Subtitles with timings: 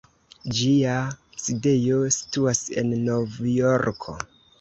[0.59, 0.93] Ĝia
[1.43, 4.17] sidejo situas en Novjorko.